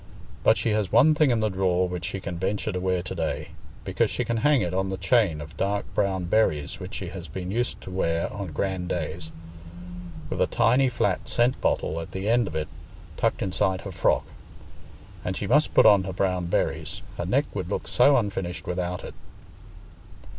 [0.43, 3.13] But she has one thing in the drawer which she can venture to wear to
[3.13, 3.49] day,
[3.85, 7.27] because she can hang it on the chain of dark brown berries which she has
[7.27, 9.29] been used to wear on grand days,
[10.27, 12.67] with a tiny flat scent bottle at the end of it
[13.15, 14.25] tucked inside her frock;
[15.23, 19.13] and she must put on her brown berries—her neck would look so unfinished without it.